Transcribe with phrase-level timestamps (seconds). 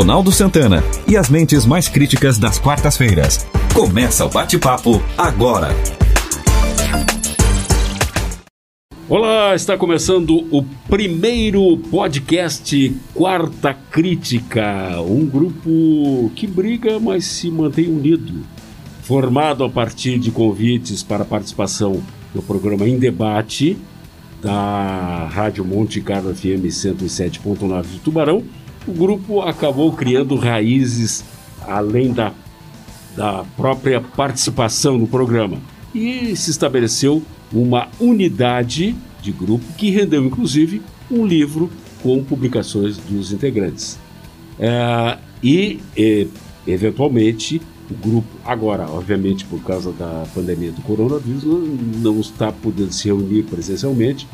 [0.00, 3.46] Ronaldo Santana e as mentes mais críticas das quartas-feiras.
[3.74, 5.68] Começa o bate-papo agora.
[9.06, 17.86] Olá, está começando o primeiro podcast Quarta Crítica, um grupo que briga, mas se mantém
[17.88, 18.40] unido,
[19.02, 22.02] formado a partir de convites para participação
[22.34, 23.76] no programa Em Debate
[24.40, 28.42] da Rádio Monte Carlo FM 107.9 de Tubarão,
[28.86, 31.24] o grupo acabou criando raízes
[31.66, 32.32] além da,
[33.16, 35.58] da própria participação no programa
[35.94, 37.22] e se estabeleceu
[37.52, 41.70] uma unidade de grupo que rendeu inclusive um livro
[42.02, 43.98] com publicações dos integrantes.
[44.58, 46.28] É, e, e,
[46.66, 47.60] eventualmente,
[47.90, 53.08] o grupo, agora, obviamente, por causa da pandemia do coronavírus, não, não está podendo se
[53.08, 54.26] reunir presencialmente,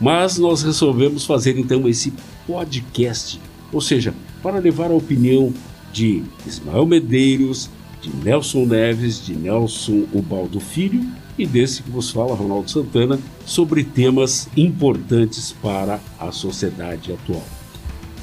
[0.00, 2.12] mas nós resolvemos fazer então esse
[2.46, 3.40] podcast,
[3.72, 5.52] ou seja, para levar a opinião
[5.92, 7.68] de Ismael Medeiros,
[8.00, 11.04] de Nelson Neves, de Nelson Ubaldo Filho
[11.38, 17.44] e desse que vos fala, Ronaldo Santana, sobre temas importantes para a sociedade atual.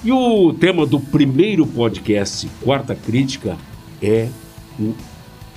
[0.04, 3.58] E o tema do primeiro podcast, Quarta Crítica,
[4.02, 4.30] é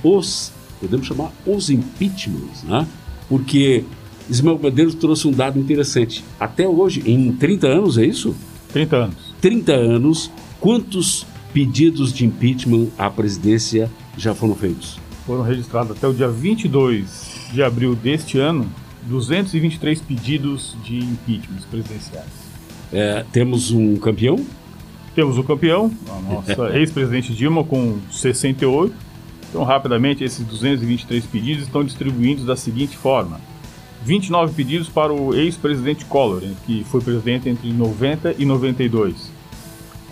[0.03, 2.87] os, podemos chamar os impeachments, né?
[3.29, 3.83] Porque
[4.29, 6.23] Ismael Medeiros trouxe um dado interessante.
[6.39, 8.35] Até hoje, em 30 anos, é isso?
[8.73, 9.15] 30 anos.
[9.41, 14.99] 30 anos, quantos pedidos de impeachment à presidência já foram feitos?
[15.25, 18.69] Foram registrados até o dia 22 de abril deste ano
[19.03, 22.51] 223 pedidos de impeachment presidenciais.
[22.91, 24.45] É, temos um campeão?
[25.15, 29.11] Temos o um campeão, a nossa ex-presidente Dilma, com 68
[29.51, 33.39] então, rapidamente, esses 223 pedidos estão distribuídos da seguinte forma:
[34.03, 39.31] 29 pedidos para o ex-presidente Collor, que foi presidente entre 90 e 92.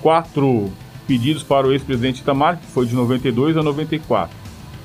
[0.02, 0.72] 4
[1.08, 4.36] pedidos para o ex-presidente Itamar, que foi de 92 a 94.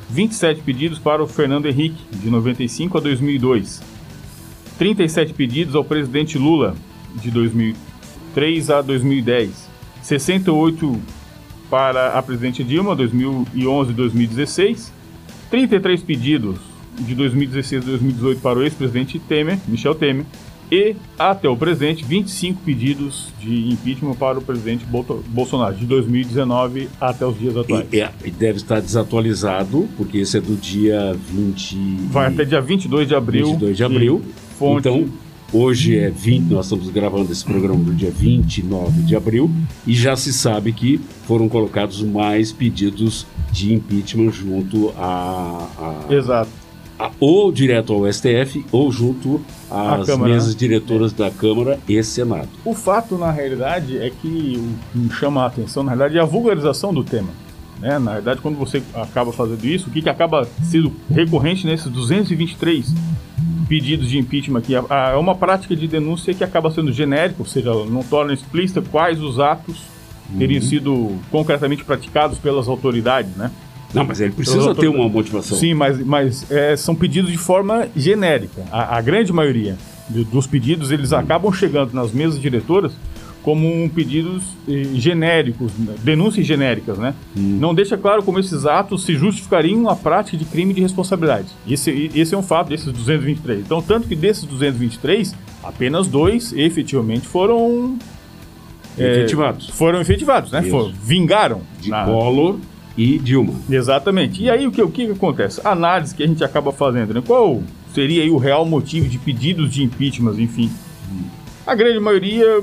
[0.08, 3.82] 27 pedidos para o Fernando Henrique, de 95 a 2002.
[4.78, 6.74] 37 pedidos ao presidente Lula,
[7.14, 9.68] de 2003 a 2010.
[10.02, 11.00] 68
[11.70, 14.92] para a presidente Dilma, 2011 e 2016,
[15.50, 20.24] 33 pedidos de 2016 e 2018 para o ex-presidente Temer, Michel Temer,
[20.72, 24.84] e, até o presente, 25 pedidos de impeachment para o presidente
[25.28, 27.86] Bolsonaro, de 2019 até os dias atuais.
[27.92, 31.76] E, e, deve estar desatualizado, porque esse é do dia 20...
[32.10, 33.46] Vai até dia 22 de abril.
[33.46, 34.22] 22 de abril.
[34.58, 34.88] Fonte...
[34.88, 35.08] Então,
[35.52, 39.48] Hoje é 20, nós estamos gravando esse programa no dia 29 de abril
[39.86, 45.68] e já se sabe que foram colocados mais pedidos de impeachment junto a.
[45.78, 46.63] a Exato.
[46.98, 49.40] A, ou direto ao STF ou junto
[49.70, 52.48] às mesas diretoras da Câmara e Senado.
[52.64, 56.20] O fato, na realidade, é que o que me chama a atenção, na realidade, é
[56.20, 57.30] a vulgarização do tema.
[57.80, 57.98] Né?
[57.98, 62.94] Na verdade, quando você acaba fazendo isso, o que, que acaba sendo recorrente nesses 223
[63.68, 64.74] pedidos de impeachment aqui.
[64.74, 69.20] É uma prática de denúncia que acaba sendo genérica, ou seja, não torna explícita quais
[69.20, 69.76] os atos
[70.30, 70.38] uhum.
[70.38, 73.50] teriam sido concretamente praticados pelas autoridades, né?
[73.94, 75.56] Não, mas ele precisa ter uma motivação.
[75.56, 78.64] Sim, mas, mas é, são pedidos de forma genérica.
[78.70, 79.76] A, a grande maioria
[80.08, 81.18] dos pedidos, eles uhum.
[81.18, 82.92] acabam chegando nas mesas diretoras
[83.44, 85.70] como um pedidos eh, genéricos,
[86.02, 87.14] denúncias genéricas, né?
[87.36, 87.58] Hum.
[87.60, 91.48] Não deixa claro como esses atos se justificariam a prática de crime de responsabilidade.
[91.68, 93.60] Esse, esse é um fato desses 223.
[93.60, 97.98] Então, tanto que desses 223, apenas dois efetivamente foram
[98.96, 99.68] eh, efetivados.
[99.68, 100.62] É, foram efetivados, né?
[100.62, 101.60] Foram, vingaram.
[101.78, 102.06] De na...
[102.06, 102.58] Collor
[102.96, 103.54] e Dilma.
[103.68, 104.42] Exatamente.
[104.42, 105.60] E aí o que, o que acontece?
[105.64, 107.22] A análise que a gente acaba fazendo, né?
[107.26, 107.62] Qual
[107.92, 110.70] seria o real motivo de pedidos de impeachment, enfim?
[111.66, 112.62] A grande maioria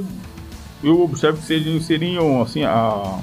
[0.83, 3.19] eu observo que seriam, seriam assim, a,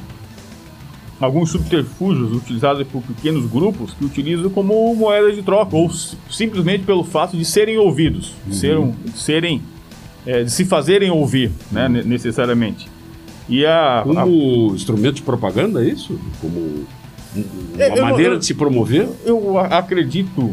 [1.20, 5.90] alguns subterfúgios utilizados por pequenos grupos que utilizam como moeda de troca, ou
[6.30, 8.50] simplesmente pelo fato de serem ouvidos, uhum.
[8.50, 9.62] de, serem, de, serem
[10.26, 12.88] é, de se fazerem ouvir, né, necessariamente.
[13.48, 14.74] E a, como a...
[14.74, 16.18] instrumento de propaganda, é isso?
[16.40, 16.86] Como
[17.34, 19.08] uma é, maneira eu, de se promover?
[19.24, 20.52] Eu acredito,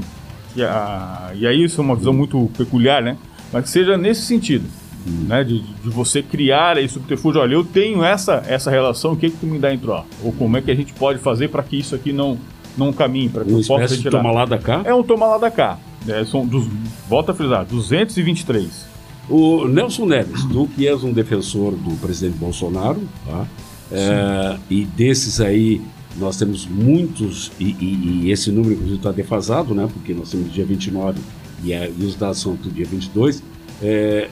[0.54, 3.18] que a, e aí isso é uma visão muito peculiar, né?
[3.52, 4.66] Mas que seja nesse sentido
[5.06, 7.42] né, de, de, você criar esse subterfúgio.
[7.42, 10.08] Olha, eu tenho essa, essa relação, o que, que tu me dá em troca?
[10.24, 12.38] Ou como é que a gente pode fazer para que isso aqui não,
[12.78, 14.18] não caminhe, para que um eu possa retirar?
[14.18, 14.82] toma lá da cá?
[14.84, 15.78] É um toma lá da cá.
[16.08, 16.68] É, são, dos,
[17.08, 18.96] volta a frisar, 223.
[19.30, 23.46] O Nelson Neves, tu que és um defensor do presidente Bolsonaro, tá?
[23.92, 25.82] É, e desses aí
[26.18, 29.88] nós temos muitos, e, e, e esse número inclusive está defasado, né?
[29.92, 31.20] Porque nós temos dia 29
[31.64, 33.44] e, é, e os dados são do dia 22.
[33.82, 34.30] É,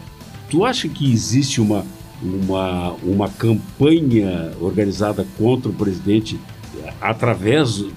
[0.53, 1.83] Tu acha que existe uma,
[2.21, 6.39] uma, uma campanha organizada contra o presidente
[7.01, 7.89] através do,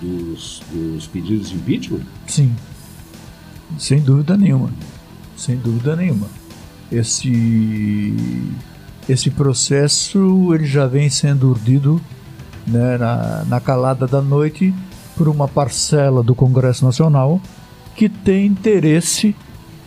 [0.00, 2.02] dos, dos pedidos de impeachment?
[2.24, 2.54] Sim,
[3.76, 4.72] sem dúvida nenhuma,
[5.36, 6.28] sem dúvida nenhuma.
[6.92, 8.14] Esse
[9.08, 12.00] esse processo ele já vem sendo urdido
[12.68, 14.74] né, na, na calada da noite
[15.16, 17.40] por uma parcela do Congresso Nacional
[17.96, 19.34] que tem interesse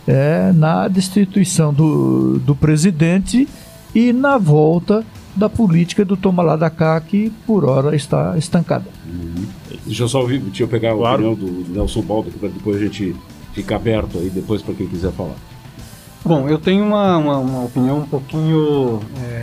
[0.06, 3.48] é, na destituição do, do presidente
[3.94, 8.84] e na volta da política do toma lá da cá que por hora está estancada.
[9.06, 9.46] Uhum.
[9.86, 11.26] Deixa eu só ouvir, deixa eu pegar claro.
[11.26, 13.16] a opinião do Nelson Baldo para depois a gente
[13.54, 15.36] ficar aberto aí depois para quem quiser falar.
[16.24, 19.41] Bom, eu tenho uma, uma, uma opinião um pouquinho é, é,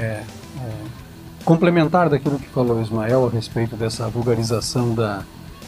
[1.49, 5.23] complementar daquilo que falou Ismael a respeito dessa vulgarização da,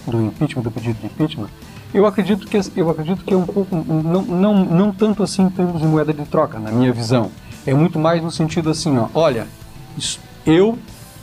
[0.06, 1.50] do impeachment, do pedido de impeachment.
[1.92, 5.50] Eu acredito que eu acredito que é um pouco não, não, não tanto assim em
[5.50, 7.31] termos de moeda de troca, na minha visão.
[7.66, 9.48] É muito mais no sentido assim, ó, olha,
[10.45, 10.78] eu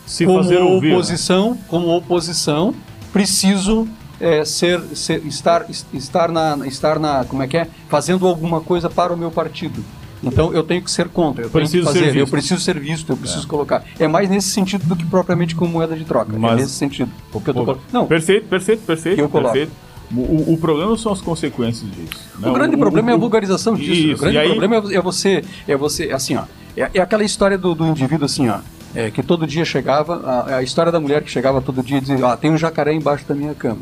[0.04, 0.94] Se como fazer ouvir, né?
[0.94, 1.58] oposição, né?
[1.68, 2.74] como oposição,
[3.12, 3.86] preciso
[4.20, 8.90] é, ser, ser, estar, estar na, estar na, como é que é, fazendo alguma coisa
[8.90, 9.84] para o meu partido.
[10.22, 13.10] Então eu tenho que ser contra, eu preciso tenho que fazer, eu preciso ser visto,
[13.10, 13.48] eu preciso é.
[13.48, 13.84] colocar.
[13.98, 16.34] É mais nesse sentido do que propriamente como moeda de troca.
[16.34, 17.10] É Mas, é nesse sentido.
[17.30, 17.78] Porque eu tô...
[17.92, 18.06] Não.
[18.06, 19.20] Perfeito, perfeito, perfeito.
[19.20, 19.52] Eu coloco.
[19.52, 19.88] Perfeito.
[20.10, 22.18] O, o, problema são as consequências disso.
[22.38, 22.48] Né?
[22.48, 23.92] O grande o, problema é a vulgarização disso.
[23.92, 24.48] Isso, o grande aí...
[24.48, 26.44] problema é você, é você, assim, ó,
[26.74, 28.60] é, é aquela história do, do indivíduo assim, ó,
[28.94, 32.00] é, que todo dia chegava, a, a, história da mulher que chegava todo dia e
[32.00, 33.80] dizia, ah, tem um jacaré embaixo da minha cama,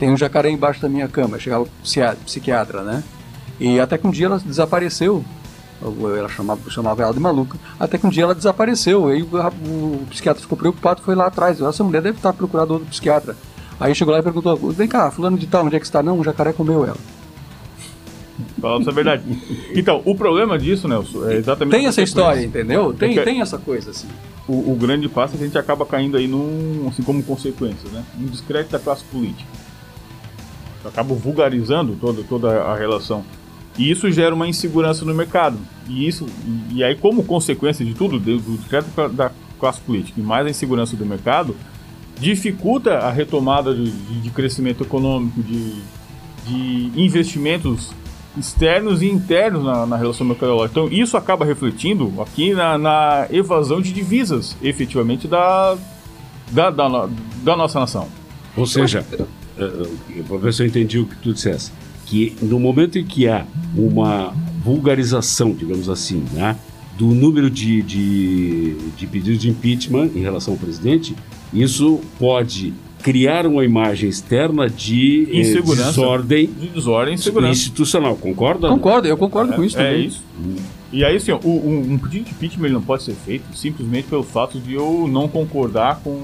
[0.00, 1.68] tem um jacaré embaixo da minha cama, chegava o
[2.24, 3.04] psiquiatra, né?
[3.60, 5.24] E até que um dia ela desapareceu,
[5.80, 10.06] ela chamava, chamava ela de maluca, até que um dia ela desapareceu, aí o, o
[10.10, 13.36] psiquiatra ficou preocupado, foi lá atrás, essa mulher deve estar procurando outro psiquiatra.
[13.80, 16.02] Aí chegou lá e perguntou: vem cá, fulano de tal, onde é que está?
[16.02, 16.96] Não, o jacaré comeu ela.
[18.60, 19.22] Falando a verdade.
[19.74, 21.76] Então, o problema disso, Nelson, é exatamente.
[21.76, 22.92] Tem essa história, entendeu?
[22.92, 24.08] Tem, é tem essa coisa assim.
[24.46, 27.88] O, o, grande passo é que a gente acaba caindo aí num, assim como consequência,
[27.90, 28.04] né?
[28.18, 29.48] Um descrédito da classe política.
[30.84, 33.24] Acaba vulgarizando toda, toda a relação.
[33.78, 35.56] E isso gera uma insegurança no mercado.
[35.88, 36.26] E isso,
[36.72, 40.50] e, aí, como consequência de tudo, do, do descrédito da classe política e mais a
[40.50, 41.54] insegurança do mercado,
[42.18, 45.74] dificulta a retomada de, de crescimento econômico, de,
[46.46, 47.92] de, investimentos
[48.36, 50.80] externos e internos na, na relação mercadológica.
[50.80, 55.76] Então, isso acaba refletindo aqui na, na evasão de divisas, efetivamente, da,
[56.50, 57.08] da, da,
[57.42, 58.08] da nossa nação.
[58.56, 59.04] Ou seja,
[60.26, 61.72] para ver se eu entendi o que tu disseste,
[62.08, 63.44] que no momento em que há
[63.76, 64.34] uma
[64.64, 66.56] vulgarização, digamos assim, né,
[66.96, 71.14] do número de, de, de pedidos de impeachment em relação ao presidente,
[71.52, 72.72] isso pode
[73.02, 77.14] criar uma imagem externa de eh, insegurança, desordem, de desordem
[77.50, 78.68] institucional, concorda?
[78.68, 80.02] Concordo, eu concordo é, com isso é também.
[80.02, 80.22] É isso.
[80.90, 84.58] E aí, assim, um, um pedido de impeachment não pode ser feito simplesmente pelo fato
[84.58, 86.18] de eu não concordar com,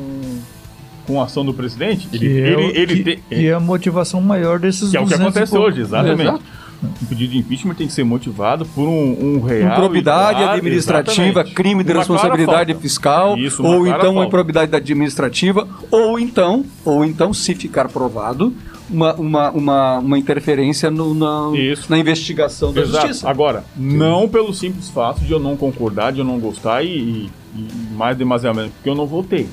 [1.07, 2.09] com a ação do presidente.
[2.13, 5.07] Ele, que, ele, é, ele, que, tem, é a motivação maior desses Que é o
[5.07, 6.43] que acontece hoje, exatamente.
[6.83, 9.73] Um pedido de impeachment tem que ser motivado por um, um real.
[9.73, 11.55] Improbidade administrativa, exatamente.
[11.55, 17.33] crime de uma responsabilidade fiscal, Isso, ou então uma improbidade administrativa, ou então, ou então,
[17.33, 18.53] se ficar provado,
[18.91, 21.51] uma, uma, uma, uma interferência no, na,
[21.89, 23.07] na investigação da Exato.
[23.07, 23.31] justiça.
[23.31, 23.97] Agora, Sim.
[23.97, 27.95] não pelo simples fato de eu não concordar, de eu não gostar e, e, e
[27.95, 29.49] mais demasiadamente porque eu não votei.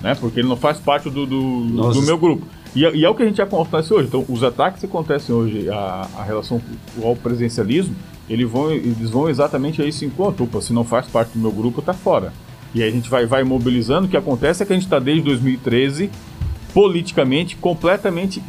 [0.00, 0.14] Né?
[0.14, 2.46] Porque ele não faz parte do, do, do meu grupo.
[2.74, 4.08] E, e, é o que a gente acontece hoje.
[4.08, 6.60] Então, os ataques que acontecem hoje, a, a relação
[7.02, 7.96] ao presencialismo,
[8.28, 10.44] eles vão, eles vão exatamente a isso enquanto.
[10.44, 12.32] Opa, se não faz parte do meu grupo, tá fora.
[12.74, 14.06] E aí a gente vai, vai mobilizando.
[14.06, 16.10] O que acontece é que a gente está desde 2013
[16.74, 18.42] politicamente completamente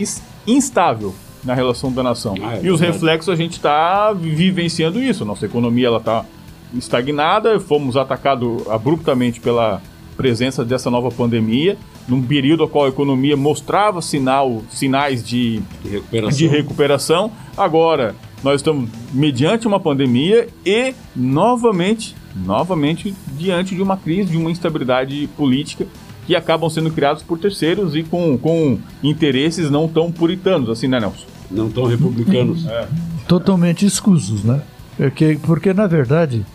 [0.45, 2.35] instável na relação da nação.
[2.43, 5.23] Ah, é e os reflexos a gente está vivenciando isso.
[5.23, 6.25] Nossa economia ela está
[6.73, 9.81] estagnada, fomos atacados abruptamente pela
[10.17, 15.89] presença dessa nova pandemia num período a qual a economia mostrava sinal, sinais de, de,
[15.89, 16.37] recuperação.
[16.37, 17.31] de recuperação.
[17.55, 24.49] Agora, nós estamos mediante uma pandemia e novamente, novamente diante de uma crise, de uma
[24.51, 25.85] instabilidade política
[26.25, 30.99] que acabam sendo criados por terceiros e com, com interesses não tão puritanos, assim, né,
[30.99, 31.25] Nelson?
[31.49, 32.65] Não tão republicanos.
[32.67, 32.87] É.
[33.27, 34.61] Totalmente escusos, né?
[34.95, 36.45] Porque, porque, na verdade,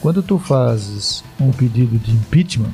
[0.00, 2.72] quando tu fazes um pedido de impeachment,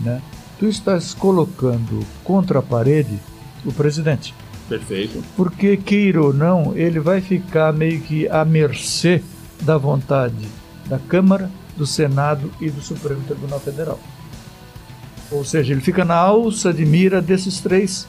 [0.00, 0.20] né?
[0.60, 3.18] tu estás colocando contra a parede
[3.64, 4.34] o presidente.
[4.68, 5.24] Perfeito.
[5.34, 9.22] Porque, queira ou não, ele vai ficar meio que à mercê
[9.62, 10.46] da vontade
[10.86, 13.98] da Câmara, do Senado e do Supremo Tribunal Federal.
[15.30, 18.06] Ou seja, ele fica na alça de mira desses três,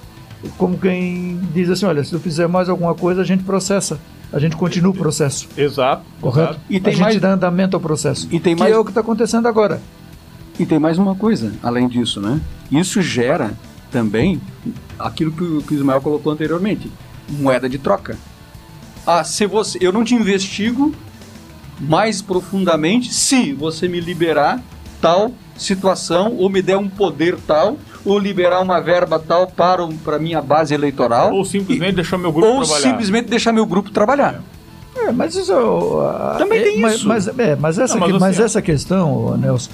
[0.58, 3.98] como quem diz assim: olha, se tu fizer mais alguma coisa, a gente processa.
[4.34, 5.48] a gente continua o processo.
[5.56, 6.04] Exato.
[6.20, 6.52] Correto?
[6.52, 6.66] Exato.
[6.70, 7.22] E tem a gente mais...
[7.22, 8.22] dá andamento ao processo.
[8.24, 8.36] Exato.
[8.36, 8.72] E tem a gente mais...
[8.72, 8.72] dá andamento ao processo.
[8.72, 8.74] E tem que mais...
[8.74, 9.80] é o que está acontecendo agora.
[10.62, 12.40] E tem mais uma coisa, além disso, né?
[12.72, 13.52] Isso gera
[13.92, 14.40] também
[15.00, 16.88] aquilo que o, que o Ismael colocou anteriormente,
[17.28, 18.16] moeda de troca.
[19.04, 20.94] Ah, se você, eu não te investigo
[21.80, 24.62] mais profundamente se você me liberar
[25.02, 30.20] tal situação ou me der um poder tal ou liberar uma verba tal para para
[30.20, 32.88] minha base eleitoral ou simplesmente e, deixar meu grupo ou trabalhar.
[32.88, 34.44] simplesmente deixar meu grupo trabalhar.
[34.96, 35.52] É, mas isso
[36.38, 37.08] também é, tem mas, isso.
[37.08, 39.72] Mas, é, mas essa, não, mas, mas assim, essa questão, Nelson,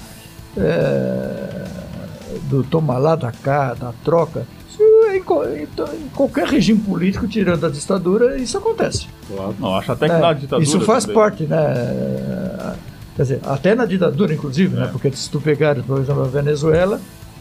[0.56, 1.64] é,
[2.44, 4.46] do tomar lá da cá, da troca,
[4.80, 9.08] em, em, em, qualquer regime político, tirando a ditadura, isso acontece.
[9.26, 9.54] Claro.
[9.58, 10.62] Não, acho até que é, na ditadura.
[10.62, 11.16] Isso faz também.
[11.16, 12.76] parte, né?
[13.16, 14.82] Quer dizer, até na ditadura, inclusive, né?
[14.82, 14.84] é.
[14.84, 14.90] né?
[14.92, 17.00] Porque se tu pegares, por exemplo, a Venezuela,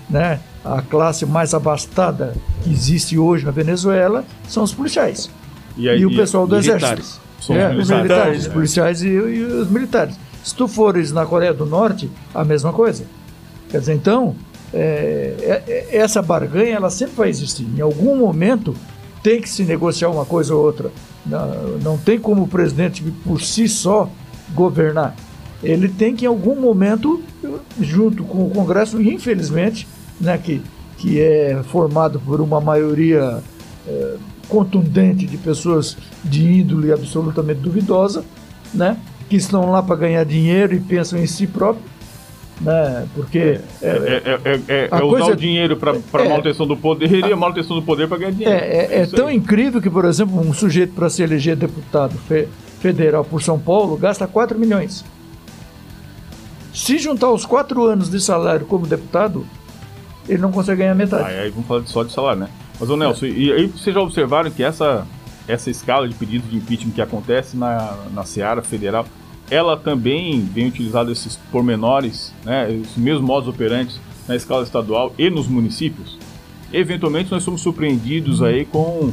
[0.09, 0.39] né?
[0.63, 2.33] A classe mais abastada
[2.63, 5.29] que existe hoje na Venezuela são os policiais.
[5.77, 7.27] E, aí, e o pessoal do exército.
[7.39, 10.19] São é, os militares, os policiais e, e os militares.
[10.47, 13.03] Se tu fores na Coreia do Norte, a mesma coisa.
[13.69, 14.33] Quer dizer, então,
[14.73, 17.67] é, é, é, essa barganha ela sempre vai existir.
[17.75, 18.73] Em algum momento
[19.21, 20.89] tem que se negociar uma coisa ou outra.
[21.25, 24.09] Não, não tem como o presidente por si só
[24.55, 25.17] governar.
[25.61, 27.21] Ele tem que em algum momento,
[27.77, 29.85] junto com o Congresso, infelizmente,
[30.17, 30.61] né, que,
[30.97, 33.43] que é formado por uma maioria
[33.85, 34.15] é,
[34.47, 38.23] contundente de pessoas de índole absolutamente duvidosa,
[38.73, 38.95] né,
[39.29, 41.83] que estão lá para ganhar dinheiro e pensam em si próprio
[42.61, 43.07] né?
[43.13, 47.31] Porque é, é, é, é, é usar o dinheiro para a manutenção do poder e
[47.31, 48.53] a manutenção do poder para ganhar dinheiro.
[48.53, 49.35] É, tão aí.
[49.35, 52.47] incrível que, por exemplo, um sujeito para se eleger deputado fe
[52.79, 55.03] federal por São Paulo gasta 4 milhões.
[56.73, 59.45] Se juntar os 4 anos de salário como deputado,
[60.29, 61.23] ele não consegue ganhar metade.
[61.23, 62.49] Ah, aí vamos falar só de salário, né?
[62.79, 65.07] Mas, ô Nelson, e aí vocês já observaram que essa,
[65.47, 69.05] essa escala de pedidos de impeachment que acontece na, na Seara Federal
[69.49, 75.29] ela também vem utilizando esses pormenores, né, os mesmos modos operantes na escala estadual e
[75.29, 76.17] nos municípios.
[76.71, 79.11] Eventualmente nós somos surpreendidos aí com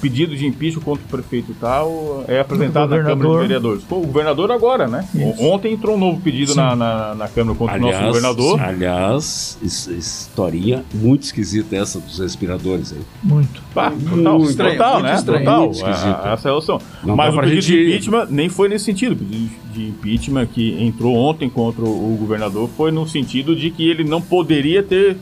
[0.00, 3.84] pedido de impeachment contra o prefeito e tal é apresentado na Câmara de Vereadores.
[3.84, 5.06] Pô, o governador agora, né?
[5.14, 5.42] Isso.
[5.42, 8.62] Ontem entrou um novo pedido na, na, na, Câmara contra aliás, o nosso governador.
[8.62, 13.02] Aliás, historinha muito esquisita essa dos respiradores aí.
[13.22, 13.62] Muito.
[13.74, 15.14] Total, muito estranho, total, muito né?
[15.14, 16.26] Estranho, total, muito esquisito.
[16.26, 16.80] essa é a relação.
[17.02, 17.76] Mas o pedido gente...
[17.76, 19.12] de impeachment nem foi nesse sentido.
[19.12, 23.88] O pedido de impeachment que entrou ontem contra o governador foi no sentido de que
[23.88, 25.16] ele não poderia ter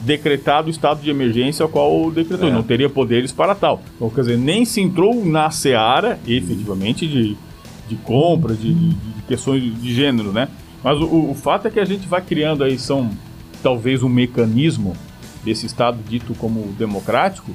[0.00, 2.52] decretado o estado de emergência ao qual decretou, é.
[2.52, 3.82] não teria poderes para tal.
[3.96, 7.36] Então, quer dizer, nem se entrou na seara, efetivamente, de,
[7.88, 10.48] de compra, de, de, de questões de gênero, né?
[10.82, 13.10] Mas o, o, fato é que a gente vai criando aí, são
[13.62, 14.94] talvez um mecanismo
[15.44, 17.50] desse estado dito como democrático,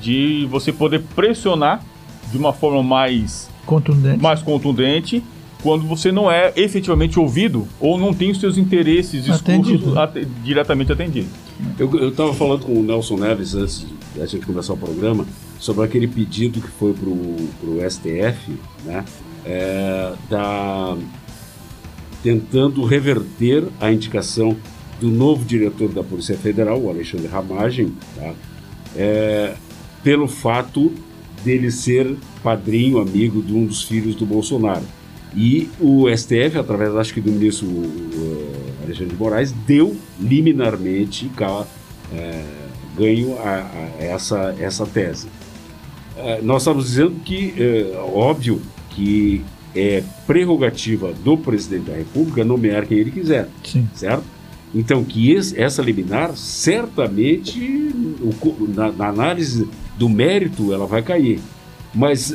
[0.00, 1.82] de você poder pressionar
[2.30, 5.22] de uma forma mais contundente, mais contundente
[5.64, 10.92] quando você não é efetivamente ouvido ou não tem os seus interesses, discursos at diretamente
[10.92, 11.30] atendidos.
[11.78, 15.26] Eu estava falando com o Nelson Neves antes da gente começar o programa
[15.58, 18.52] sobre aquele pedido que foi para o STF,
[18.84, 19.06] né?
[19.46, 20.98] É, da,
[22.22, 24.54] tentando reverter a indicação
[25.00, 28.34] do novo diretor da Polícia Federal, o Alexandre Ramagem, tá?
[28.94, 29.54] é,
[30.02, 30.92] pelo fato
[31.42, 34.84] dele ser padrinho, amigo de um dos filhos do Bolsonaro.
[35.36, 41.30] E o STF, através, acho que do ministro uh, Alexandre de Moraes, deu liminarmente
[42.12, 42.44] é,
[42.96, 43.56] ganho a,
[43.98, 45.26] a, essa, essa tese.
[46.16, 49.42] É, nós estamos dizendo que, é, óbvio, que
[49.74, 53.88] é prerrogativa do presidente da República nomear quem ele quiser, Sim.
[53.92, 54.22] certo?
[54.72, 57.58] Então, que esse, essa liminar, certamente,
[58.20, 61.40] o, na, na, análise do mérito, ela vai cair.
[61.92, 62.34] Mas,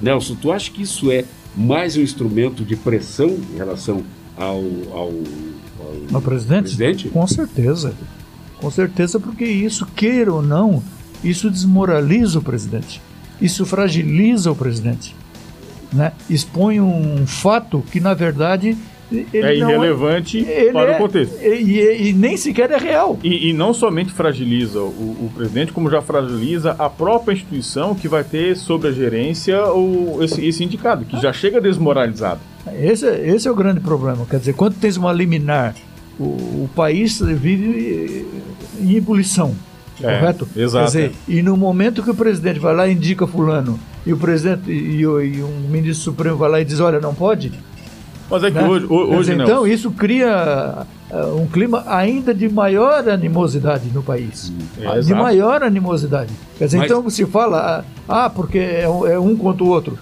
[0.00, 1.24] Nelson, tu acha que isso é
[1.58, 4.04] mais um instrumento de pressão em relação
[4.36, 4.62] ao,
[4.92, 5.12] ao,
[5.80, 6.62] ao, ao presidente?
[6.62, 7.08] presidente?
[7.08, 7.94] Com certeza.
[8.60, 10.82] Com certeza, porque isso, queira ou não,
[11.22, 13.02] isso desmoraliza o presidente.
[13.40, 15.16] Isso fragiliza o presidente.
[15.92, 16.12] Né?
[16.30, 18.76] Expõe um fato que, na verdade,
[19.12, 21.36] é irrelevante é, para é, o contexto.
[21.42, 23.18] E, e, e, nem sequer é real.
[23.22, 24.82] E, e não somente fragiliza o,
[25.26, 30.18] o, presidente, como já fragiliza a própria instituição que vai ter sobre a gerência o,
[30.22, 32.40] esse, esse indicado, que já chega desmoralizado.
[32.78, 34.26] Esse, esse é o grande problema.
[34.28, 35.74] Quer dizer, quando tens uma liminar,
[36.18, 38.26] o, o país vive
[38.80, 39.54] em ebulição.
[40.00, 40.48] É, correto?
[40.54, 40.92] Exato.
[40.92, 44.16] Quer dizer, e no momento que o presidente vai lá e indica fulano, e o
[44.16, 47.52] presidente e, e um ministro supremo vai lá e diz, olha, não pode,
[48.30, 48.68] mas é que né?
[48.68, 54.52] hoje, hoje Mas, Então, isso cria uh, um clima ainda de maior animosidade no país.
[54.78, 56.32] É, de maior animosidade.
[56.58, 56.90] Quer dizer, Mas...
[56.90, 59.98] então se fala, ah, porque é, é um contra o outro.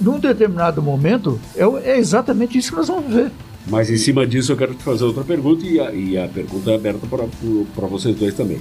[0.00, 3.30] num determinado momento, é, é exatamente isso que nós vamos ver.
[3.66, 6.70] Mas em cima disso eu quero te fazer outra pergunta e a, e a pergunta
[6.70, 8.60] é aberta para vocês dois também.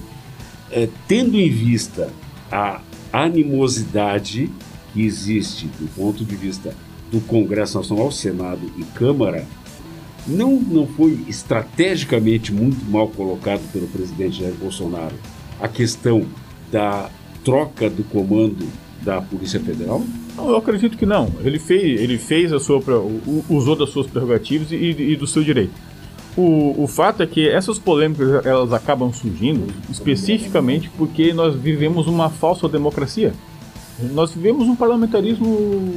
[0.71, 2.09] É, tendo em vista
[2.51, 2.79] a
[3.11, 4.49] animosidade
[4.93, 6.73] que existe do ponto de vista
[7.13, 9.45] do Congresso Nacional, Senado e Câmara,
[10.25, 15.15] não, não foi estrategicamente muito mal colocado pelo presidente Jair Bolsonaro
[15.61, 16.25] a questão
[16.71, 17.09] da
[17.45, 18.67] troca do comando
[19.03, 20.01] da Polícia Federal?
[20.35, 21.29] Eu acredito que não.
[21.43, 22.81] Ele fez, ele fez a sua,
[23.47, 25.73] usou das suas prerrogativas e, e do seu direito.
[26.35, 32.27] O, o fato é que essas polêmicas elas acabam surgindo especificamente porque nós vivemos uma
[32.27, 33.33] falsa democracia.
[34.11, 35.93] Nós vivemos um parlamentarismo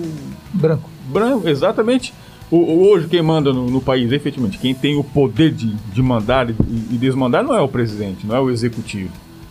[0.52, 0.95] branco.
[1.06, 2.12] Branco, exatamente.
[2.50, 6.48] O, hoje quem manda no, no, país, efetivamente, quem tem o poder de, de mandar
[6.48, 6.54] e,
[6.90, 9.10] e desmandar não é o presidente, não é o executivo.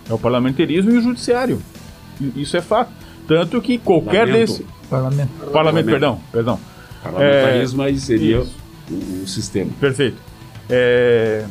[0.10, 1.62] É o parlamentarismo e o judiciário.
[2.36, 2.92] Isso é fato.
[3.28, 4.40] Tanto que qualquer Parlamento.
[4.40, 4.66] desse.
[4.90, 5.30] Parlamento.
[5.52, 6.60] Parlamento, perdão, perdão.
[7.04, 7.86] Parlamentarismo é...
[7.88, 9.72] aí seria o, o, sistema.
[9.80, 10.18] Perfeito.
[10.70, 11.46] É...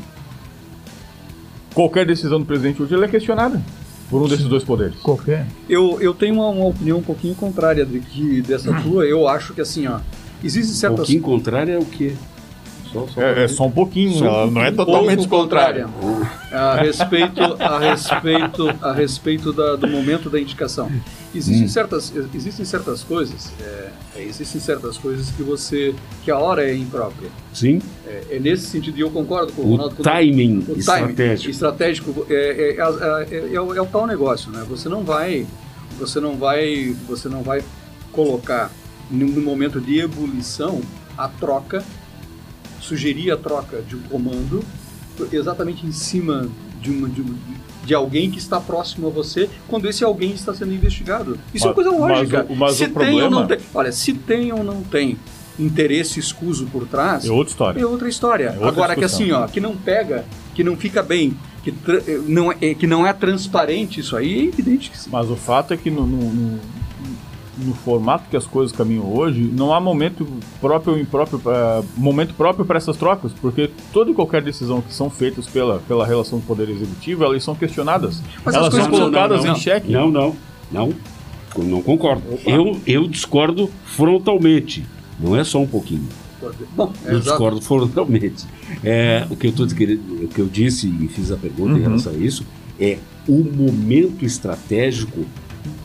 [1.74, 3.60] Qualquer decisão do presidente hoje é questionada
[4.10, 4.96] por um desses dois poderes.
[4.96, 5.46] Qualquer.
[5.68, 9.04] Eu, eu tenho uma, uma opinião um pouquinho contrária de que, dessa tua.
[9.04, 10.00] Eu acho que assim, ó.
[10.42, 10.92] Existem certas.
[10.92, 12.14] Um pouquinho contrária é o quê?
[12.94, 15.88] Só, só é, é, só um pouquinho, só ela um não é totalmente contrária.
[16.52, 20.88] A respeito, a respeito, a respeito da, do momento da indicação.
[21.34, 21.68] Existem, hum.
[21.68, 23.90] certas, existem certas coisas, é,
[24.22, 25.92] existem certas coisas que você,
[26.24, 27.28] que a hora é imprópria.
[27.52, 27.82] Sim.
[28.06, 29.96] É, é nesse sentido, e eu concordo com o, Ronaldo.
[29.96, 31.16] Timing o estratégico.
[31.16, 34.64] Timing estratégico é, é, é, o, é o tal negócio, né?
[34.68, 35.44] Você não vai,
[35.98, 37.64] você não vai, você não vai
[38.12, 38.70] colocar
[39.10, 40.80] no momento de ebulição
[41.18, 41.84] a troca
[42.84, 44.62] sugerir a troca de um comando
[45.32, 46.48] exatamente em cima
[46.80, 47.24] de, uma, de,
[47.84, 51.38] de, alguém que está próximo a você quando esse alguém está sendo investigado.
[51.54, 52.46] Isso mas, é uma coisa lógica.
[52.48, 53.24] Mas, mas se o tem problema...
[53.24, 53.58] ou não tem.
[53.72, 55.16] Olha, se tem ou não tem
[55.58, 57.24] interesse escuso por trás.
[57.24, 57.80] É outra história.
[57.80, 58.44] É outra história.
[58.44, 59.18] É outra Agora discussão.
[59.18, 60.24] que assim, ó, que não pega,
[60.54, 61.72] que não fica bem, que
[62.26, 65.10] não é, que não é transparente isso aí, é evidente que sim.
[65.10, 66.60] Mas o fato é que no, no, no
[67.58, 70.26] no formato que as coisas caminham hoje, não há momento
[70.60, 75.10] próprio impróprio uh, momento próprio para essas trocas, porque toda e qualquer decisão que são
[75.10, 78.22] feitas pela, pela relação do poder executivo, elas são questionadas.
[78.44, 79.92] Mas elas são colocadas não, não, não, em xeque.
[79.92, 80.36] Não, não,
[80.70, 80.94] não.
[81.56, 82.22] Não concordo.
[82.44, 84.84] Eu, eu discordo frontalmente.
[85.20, 86.08] Não é só um pouquinho.
[86.76, 88.44] Bom, é eu discordo frontalmente.
[88.82, 91.78] É, o, que eu tô, o que eu disse e fiz a pergunta uhum.
[91.78, 92.44] em relação a isso
[92.78, 95.24] é o momento estratégico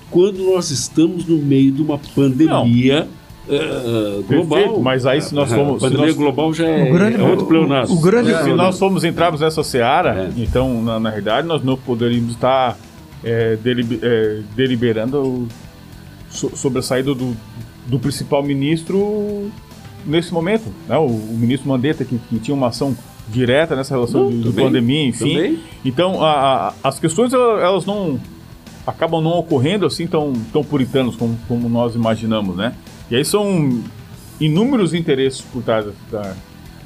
[0.09, 3.07] quando nós estamos no meio de uma pandemia.
[3.47, 4.59] Uh, global.
[4.59, 5.83] Perfeito, mas aí se nós formos.
[5.83, 7.95] A pandemia nós, global já é, grande, é outro pleonasmo.
[7.95, 10.41] O, o grande, é, se nós formos entrarmos nessa seara, é.
[10.41, 12.77] então, na, na realidade, nós não poderíamos estar
[13.23, 15.47] é, deliber, é, deliberando
[16.29, 17.35] so, sobre a saída do,
[17.87, 19.49] do principal ministro
[20.05, 20.71] nesse momento.
[20.87, 20.97] Né?
[20.97, 22.95] O, o ministro Mandetta, que, que, tinha uma ação
[23.27, 25.33] direta nessa relação não, de, de pandemia, enfim.
[25.33, 25.59] Também.
[25.83, 28.19] Então, a, a, as questões elas não
[28.89, 32.73] acabam não ocorrendo assim tão, tão puritanos como, como nós imaginamos, né?
[33.09, 33.81] E aí são
[34.39, 36.33] inúmeros interesses por trás da,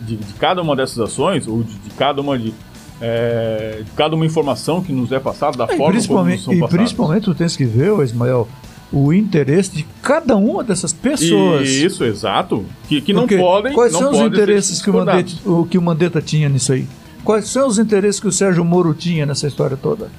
[0.01, 2.53] de, de, cada uma dessas ações, ou de, de cada uma de,
[3.01, 6.67] é, de cada uma informação que nos é passada, da forma como nos são E
[6.67, 8.47] principalmente tu tens que ver, Ismael,
[8.91, 11.67] o interesse de cada uma dessas pessoas.
[11.67, 12.65] Isso, exato.
[12.87, 13.73] Que, que não podem.
[13.73, 16.87] Quais não são os interesses que o, Mandetta, o que o Mandetta tinha nisso aí?
[17.23, 20.09] Quais são os interesses que o Sérgio Moro tinha nessa história toda?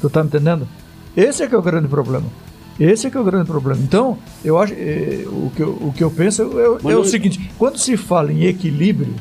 [0.00, 0.68] Tu tá me entendendo?
[1.16, 2.26] Esse é que é o grande problema.
[2.78, 3.80] Esse é que é o grande problema.
[3.82, 7.50] Então, eu acho, é, o, que eu, o que eu penso é, é o seguinte:
[7.56, 9.14] quando se fala em equilíbrio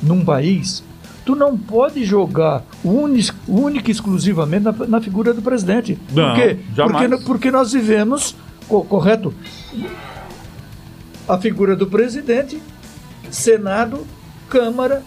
[0.00, 0.84] num país,
[1.24, 5.98] tu não pode jogar única e exclusivamente na, na, figura do presidente.
[6.12, 6.58] Não, Por quê?
[6.74, 7.08] Jamais.
[7.08, 8.36] Porque, porque nós vivemos,
[8.68, 9.34] co correto,
[11.28, 12.62] a figura do presidente,
[13.28, 14.06] Senado,
[14.48, 15.02] Câmara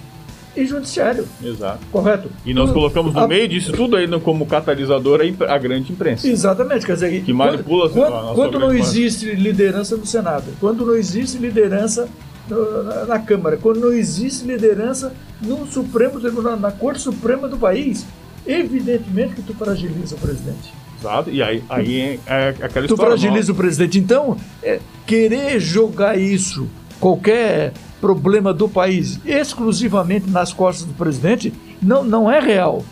[0.56, 1.28] e judiciário.
[1.44, 1.80] Exato.
[1.92, 2.30] Correto?
[2.46, 3.28] E nós colocamos no a...
[3.28, 6.28] meio disso tudo ainda como catalisador a, grande imprensa.
[6.28, 11.38] Exatamente, quer dizer, que manipula quando, quando não existe liderança no Senado, quando não existe
[11.38, 12.10] liderança
[12.50, 18.06] na, na, Câmara, quando não existe liderança no Supremo Tribunal, na Corte Suprema do país,
[18.46, 20.74] evidentemente que tu fragiliza o presidente.
[21.00, 23.16] Exato, e aí, aí é, é aquela tu história.
[23.16, 23.98] Tu fragiliza o presidente.
[23.98, 26.68] Então, é, querer jogar isso,
[27.00, 32.84] qualquer problema do país exclusivamente nas costas do presidente não, não é real.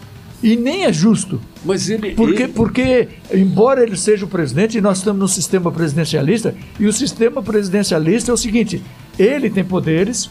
[0.42, 1.42] E nem é justo.
[1.66, 2.54] Mas ele porque, ele...
[2.54, 8.32] porque, embora ele seja o presidente, nós estamos no sistema presidencialista, e o sistema presidencialista
[8.32, 8.82] é o seguinte:
[9.18, 10.30] ele tem poderes,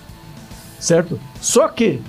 [0.81, 1.21] certo?
[1.43, 2.01] Só que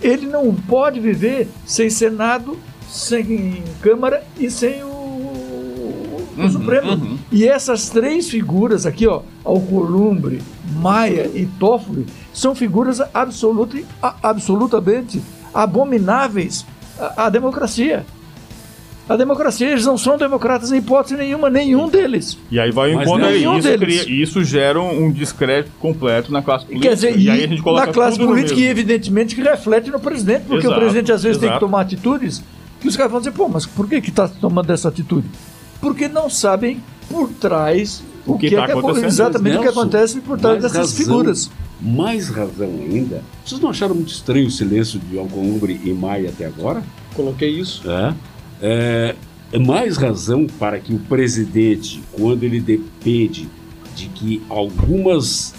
[0.00, 2.56] ele não pode viver sem Senado,
[2.88, 6.92] sem Câmara e sem o, o uhum, Supremo.
[6.92, 7.18] Uhum.
[7.32, 10.40] E essas três figuras aqui, ó, Alcolumbre,
[10.72, 13.78] Maia e Toffoli, são figuras absoluta,
[14.22, 15.22] absolutamente
[15.52, 16.66] abomináveis
[16.98, 18.04] à, à democracia.
[19.06, 22.38] A democracia, eles não são democratas em hipótese nenhuma, nenhum deles.
[22.50, 26.88] E aí vai enquanto isso, cria, isso gera um descrédito completo na classe política.
[26.88, 30.00] Quer dizer, e, aí a gente coloca na classe política, e evidentemente que reflete no
[30.00, 31.50] presidente, porque exato, o presidente às vezes exato.
[31.50, 32.42] tem que tomar atitudes
[32.80, 35.26] que os caras vão dizer, pô, mas por que está tomando essa atitude?
[35.82, 40.20] Porque não sabem por trás o, que, que, tá é que exatamente o que acontece
[40.20, 41.50] por trás dessas razão, figuras.
[41.80, 43.22] Mais razão ainda.
[43.44, 46.82] Vocês não acharam muito estranho o silêncio de Alcolumbre e Maia até agora?
[47.14, 47.82] Coloquei isso.
[47.90, 48.14] É.
[48.62, 49.14] É,
[49.52, 53.48] é mais razão para que o presidente, quando ele depende
[53.94, 55.54] de que algumas,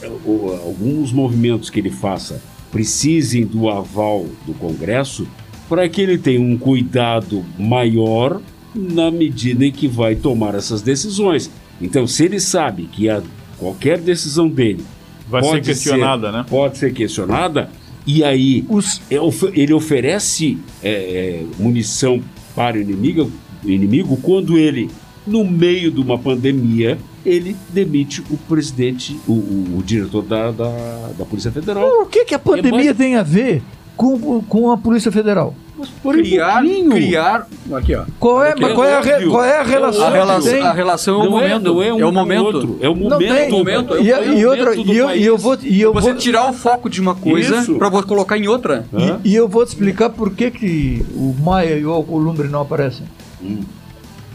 [0.63, 5.27] alguns movimentos que ele faça precisem do aval do Congresso,
[5.69, 8.41] para que ele tenha um cuidado maior
[8.75, 11.49] na medida em que vai tomar essas decisões.
[11.81, 13.21] Então, se ele sabe que a,
[13.57, 14.85] qualquer decisão dele
[15.29, 16.45] vai ser questionada, ser, né?
[16.47, 17.69] Pode ser questionada,
[18.05, 19.01] e aí Os...
[19.09, 19.15] É,
[19.53, 22.21] ele oferece é, é, munição
[22.55, 23.31] para o inimigo,
[23.63, 24.89] inimigo quando ele,
[25.25, 31.09] no meio de uma pandemia, ele demite o presidente, o, o, o diretor da, da,
[31.17, 31.83] da, Polícia Federal.
[32.01, 32.97] O que, que a pandemia é mais...
[32.97, 33.63] tem a ver
[33.97, 35.55] com, com a Polícia Federal?
[36.01, 37.47] Criar, um criar.
[37.73, 38.05] Aqui, ó.
[38.19, 40.05] Qual é, qual é, a, qual é a relação?
[40.05, 41.73] A relação, a relação é o momento.
[41.73, 42.45] Não é, não é, um é o momento.
[42.45, 43.51] Outro, é o momento.
[43.51, 46.19] Momento é e, é e outra, e eu, e eu vou, e eu Você vou...
[46.19, 48.85] tirar o foco de uma coisa para colocar em outra.
[49.23, 52.61] E, e, eu vou te explicar por que, que o Maia e o Alcolumbre não
[52.61, 53.05] aparecem.
[53.41, 53.61] Hum.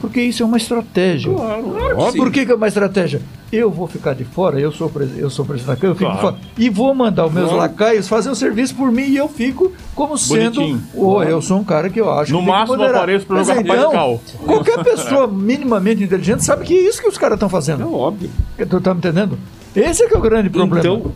[0.00, 1.32] Porque isso é uma estratégia.
[1.32, 3.20] Claro, claro Por que, que, é uma estratégia?
[3.52, 6.36] Eu vou ficar de fora, eu sou, eu sou presidente da Câmara, eu fico claro.
[6.36, 6.54] de fora.
[6.56, 7.60] E vou mandar os meus claro.
[7.60, 10.80] lacaios fazer o serviço por mim e eu fico como sendo.
[10.94, 12.32] Oh, eu sou um cara que eu acho.
[12.32, 17.08] No máximo apareço para jogar então, Qualquer pessoa minimamente inteligente sabe que é isso que
[17.08, 17.82] os caras estão fazendo.
[17.82, 18.30] É óbvio.
[18.56, 19.38] Tu tá me entendendo?
[19.76, 20.80] Esse é que é o grande problema.
[20.80, 21.12] Então,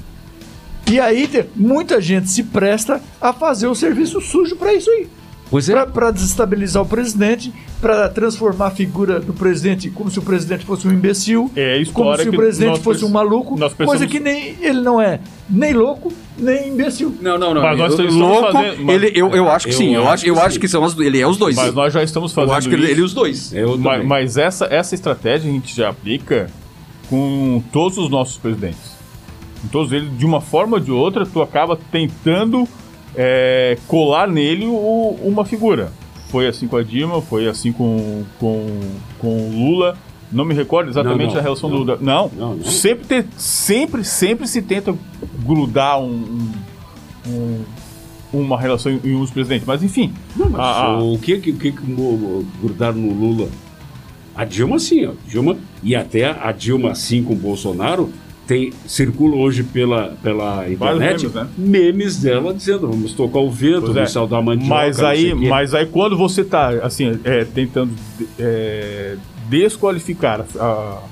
[0.90, 5.08] e aí muita gente se presta a fazer o serviço sujo para isso aí.
[5.50, 5.86] Pois é.
[5.86, 10.88] Para desestabilizar o presidente, para transformar a figura do presidente como se o presidente fosse
[10.88, 13.86] um imbecil, é como se o presidente fosse um maluco, precisamos...
[13.86, 17.14] coisa que nem ele não é nem louco nem imbecil.
[17.20, 17.62] Não, não, não.
[17.62, 19.94] Mas nós eu, louco, fazendo, ele, eu, eu acho que eu sim.
[19.94, 21.54] Eu acho, eu acho que são os, ele é os dois.
[21.54, 22.50] Mas nós já estamos fazendo.
[22.50, 23.52] Eu acho que ele, ele é os dois.
[23.78, 26.50] Mas, mas, essa, essa estratégia a gente já aplica
[27.08, 28.94] com todos os nossos presidentes.
[29.62, 32.66] Com todos eles, de uma forma ou de outra, tu acaba tentando
[33.16, 35.92] é, colar nele o, uma figura.
[36.28, 38.80] Foi assim com a Dilma, foi assim com, com,
[39.18, 39.96] com o Lula.
[40.32, 41.98] Não me recordo exatamente não, não, a relação não, do Lula.
[42.00, 44.94] Não, não, Sempre, te, sempre, sempre se tenta
[45.46, 46.52] grudar um,
[47.26, 47.64] um,
[48.32, 49.66] uma relação em um presidentes.
[49.66, 50.12] Mas enfim.
[50.34, 51.02] Mas a, a...
[51.02, 51.82] O que que, que, que
[52.60, 53.48] grudaram no Lula?
[54.34, 55.12] A Dilma sim, ó.
[55.28, 58.12] Dilma, e até a Dilma sim com o Bolsonaro
[58.46, 61.48] tem, circula hoje pela, pela internet memes, né?
[61.56, 64.06] memes, dela dizendo vamos tocar o vento, vamos é.
[64.06, 64.68] saudar a mandioca.
[64.68, 67.92] Mas aí, mas aí quando você está assim, é, tentando
[68.38, 69.16] é,
[69.48, 71.02] desqualificar a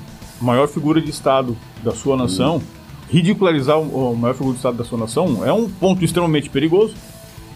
[0.41, 2.63] maior figura de Estado da sua nação, hum.
[3.11, 6.95] ridicularizar o, a maior figura de Estado da sua nação, é um ponto extremamente perigoso.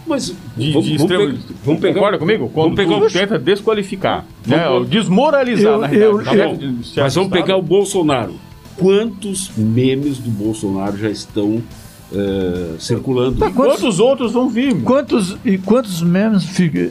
[0.07, 2.49] Mas de, vamos, de extremo, vamos, pegar, vamos pegar, concorda comigo?
[2.55, 4.65] Quando vamos pegar, tenta desqualificar, né?
[4.89, 6.65] desmoralizar eu, na realidade.
[6.65, 8.46] Eu, eu, mas vamos pegar o Bolsonaro
[8.77, 11.63] quantos memes do Bolsonaro já estão
[12.13, 13.39] uh, circulando.
[13.39, 14.83] Tá, quantos, quantos, outros vão vir?
[14.83, 16.91] Quantos, e quantos memes fica,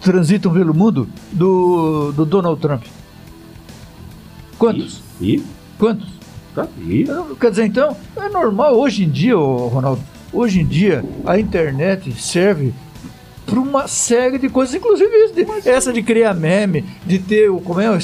[0.00, 2.84] transitam pelo mundo do, do Donald Trump?
[4.58, 5.02] Quantos?
[5.20, 5.36] E?
[5.36, 5.44] e?
[5.78, 6.08] Quantos?
[6.54, 7.04] Tá, e?
[7.40, 10.00] Quer dizer, então, é normal hoje em dia, Ronaldo,
[10.32, 12.72] hoje em dia a internet serve
[13.44, 17.60] para uma série de coisas, inclusive de, essa de criar meme, de ter o.
[17.60, 17.98] Como é?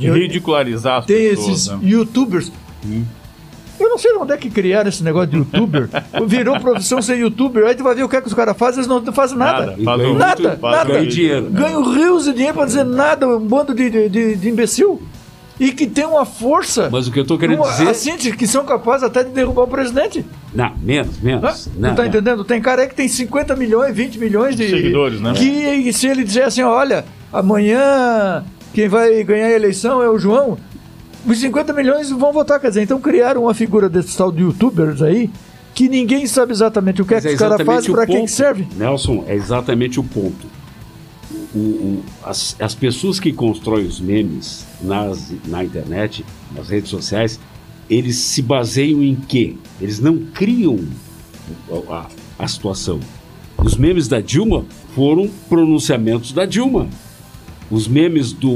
[0.00, 1.44] De ridicularizar as tem pessoas.
[1.44, 1.78] Tem esses né?
[1.82, 2.52] youtubers.
[2.86, 3.04] Hum.
[3.80, 5.88] Eu não sei onde é que criaram esse negócio de youtuber.
[6.28, 7.64] Virou profissão ser youtuber.
[7.64, 9.74] Aí tu vai ver o que, é que os caras fazem, eles não fazem nada.
[9.78, 10.14] Nada, nada.
[10.14, 10.92] nada, nada.
[10.92, 11.50] Ganham dinheiro.
[11.50, 15.00] Ganham rios de dinheiro pra dizer nada, um bando de, de, de imbecil.
[15.58, 16.88] E que tem uma força.
[16.90, 17.88] Mas o que eu tô querendo uma, dizer.
[17.88, 20.24] Assim, que são capazes até de derrubar o presidente.
[20.54, 21.66] Não, menos, menos.
[21.76, 22.08] Não, não tá não.
[22.08, 22.44] entendendo?
[22.44, 24.70] Tem cara aí que tem 50 milhões, 20 milhões de.
[24.70, 25.34] Seguidores, né?
[25.34, 30.56] Que se ele disser assim, olha, amanhã quem vai ganhar a eleição é o João.
[31.26, 35.02] Os 50 milhões vão votar, quer dizer, então criaram uma figura desse tal de youtubers
[35.02, 35.30] aí
[35.74, 38.66] que ninguém sabe exatamente o que é que os caras fazem, para que, que serve.
[38.76, 40.46] Nelson, é exatamente o ponto.
[41.54, 47.40] O, o, as, as pessoas que constroem os memes nas, na internet, nas redes sociais,
[47.88, 49.56] eles se baseiam em quê?
[49.80, 50.78] Eles não criam
[51.88, 52.06] a, a,
[52.38, 53.00] a situação.
[53.56, 56.88] Os memes da Dilma foram pronunciamentos da Dilma.
[57.70, 58.50] Os memes do,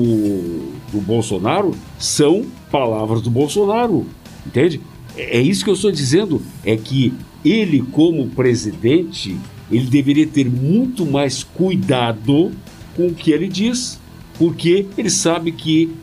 [0.91, 4.07] do Bolsonaro são palavras do Bolsonaro,
[4.45, 4.81] entende?
[5.17, 9.37] É, é isso que eu estou dizendo, é que ele como presidente,
[9.71, 12.51] ele deveria ter muito mais cuidado
[12.97, 14.01] com o que ele diz,
[14.39, 15.95] porque ele sabe que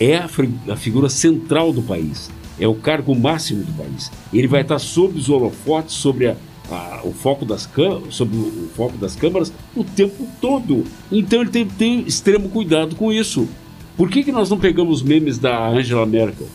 [0.00, 0.28] é a,
[0.70, 4.10] a figura central do país, é o cargo máximo do país.
[4.32, 6.36] Ele vai estar sob os holofotes, sobre a,
[6.70, 7.68] a, o foco das
[8.10, 10.84] sobre o foco das câmaras o tempo todo.
[11.10, 13.48] Então ele tem, tem extremo cuidado com isso.
[13.96, 16.46] Por que, que nós não pegamos memes da Angela Merkel?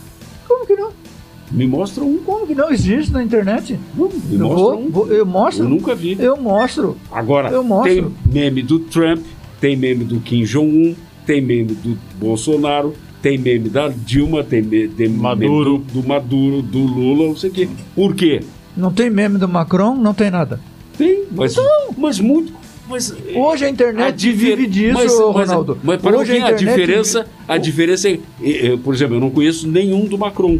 [0.48, 0.90] Como que não?
[1.50, 2.18] Me mostra um.
[2.18, 3.78] Como que não existe na internet?
[3.94, 4.90] Não, me eu, vou, um.
[4.90, 5.64] vou, eu mostro.
[5.64, 6.16] Eu nunca vi.
[6.18, 6.96] Eu mostro.
[7.12, 7.92] Agora, eu mostro.
[8.32, 9.22] tem meme do Trump,
[9.60, 10.94] tem meme do Kim Jong-un,
[11.26, 15.78] tem meme do Bolsonaro, tem meme da Dilma, tem meme, Maduro.
[15.78, 17.68] do, do, Maduro, do Lula, não sei o quê.
[17.94, 18.40] Por quê?
[18.76, 20.60] Não tem meme do Macron, não tem nada.
[20.96, 22.52] Tem, mas, então, mas muito.
[22.88, 25.78] Mas, Hoje a internet a vive disso, mas, Ronaldo.
[25.82, 27.34] Mas, mas para Hoje a, a diferença, vive...
[27.48, 30.58] a diferença é, é, por exemplo, eu não conheço nenhum do Macron.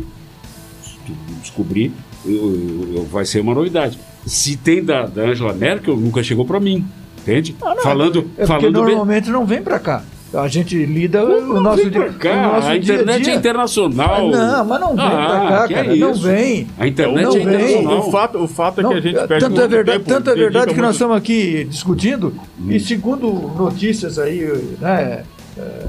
[1.43, 1.93] Descobri,
[2.25, 3.99] eu, eu, eu, vai ser uma novidade.
[4.25, 6.85] Se tem da, da Angela Merkel, nunca chegou para mim.
[7.19, 7.57] Entende?
[7.61, 9.33] Ah, não, falando, é falando normalmente bem...
[9.33, 10.05] não vem para cá.
[10.37, 12.43] A gente lida Como o nosso dia, cá?
[12.43, 13.37] Nosso a internet dia -dia.
[13.37, 14.29] é internacional.
[14.29, 15.93] Ah, não, mas não vem ah, pra cá, cara.
[15.93, 16.67] É não vem.
[16.79, 17.99] A internet não é internacional.
[17.99, 20.31] O fato, o fato não, é que a gente perde tanto é verdade, tempo, Tanto
[20.31, 20.87] é verdade que muito...
[20.87, 22.71] nós estamos aqui discutindo, hum.
[22.71, 24.41] e segundo notícias aí,
[24.81, 25.25] né,
[25.57, 25.87] é,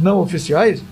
[0.00, 0.82] não oficiais,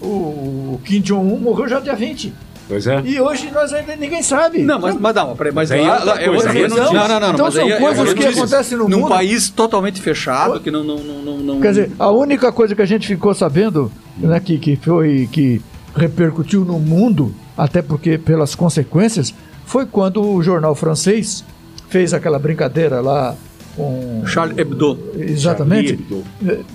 [0.00, 2.32] o Kim Jong-un morreu já dia 20.
[2.68, 3.00] Pois é.
[3.04, 4.62] E hoje nós ainda ninguém sabe.
[4.62, 6.50] Não, mas, mas não, mas, mas aí é outra é coisa.
[6.50, 9.08] Aí não, não, não, não, então são aí coisas é que acontecem no num mundo.
[9.08, 12.86] país totalmente fechado, que não, não, não, não, Quer dizer, a única coisa que a
[12.86, 15.60] gente ficou sabendo, né, que, que foi que
[15.94, 19.32] repercutiu no mundo, até porque pelas consequências,
[19.64, 21.44] foi quando o jornal francês
[21.88, 23.36] fez aquela brincadeira lá
[23.76, 24.98] com Charles Hebdo.
[25.16, 25.88] Exatamente.
[25.88, 26.66] Charlie Hebdo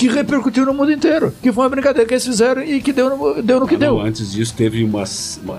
[0.00, 1.32] que repercutiu no mundo inteiro.
[1.42, 3.78] Que foi uma brincadeira que eles fizeram e que deu no, deu no que ah,
[3.78, 3.94] deu.
[3.96, 5.04] Não, antes disso, teve uma.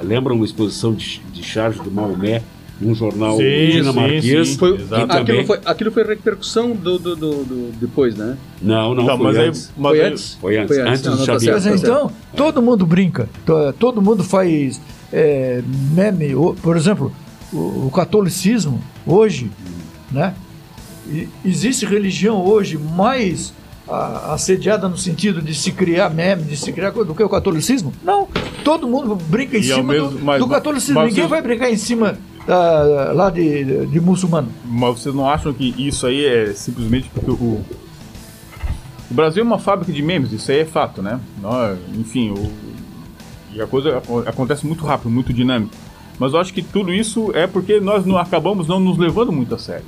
[0.03, 2.41] Lembra uma exposição de, de charge do Maomé
[2.79, 4.23] num jornal sim, dinamarquês.
[4.23, 4.57] Sim, sim.
[4.57, 8.35] Foi, aquilo, foi, aquilo foi repercussão do, do, do, do, depois, né?
[8.59, 9.67] Não, não, foi, mas antes.
[9.67, 10.37] Aí, mas foi, antes.
[10.41, 10.75] foi antes.
[10.75, 11.53] Foi antes, antes do Xavier.
[11.53, 13.29] Mas, então, todo mundo brinca.
[13.77, 14.81] Todo mundo faz
[15.13, 15.61] é,
[15.93, 16.33] meme.
[16.63, 17.13] Por exemplo,
[17.53, 19.51] o, o catolicismo, hoje,
[20.11, 20.33] né?
[21.07, 23.53] E, existe religião hoje mais
[23.91, 27.93] assediada no sentido de se criar meme, de se criar do que o catolicismo?
[28.03, 28.27] Não.
[28.63, 30.95] Todo mundo brinca em e cima mesmo, do, mas, do, catolicismo.
[30.95, 34.49] Mas Ninguém vai brincar em cima uh, lá de, de, de, muçulmano.
[34.65, 37.61] Mas vocês não acham que isso aí é simplesmente porque o.
[39.09, 41.19] O Brasil é uma fábrica de memes, isso aí é fato, né?
[41.97, 42.49] enfim, o,
[43.53, 45.73] e a coisa acontece muito rápido, muito dinâmico.
[46.17, 49.53] Mas eu acho que tudo isso é porque nós não acabamos não nos levando muito
[49.55, 49.85] a sério.